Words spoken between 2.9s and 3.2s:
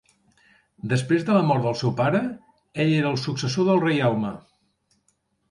era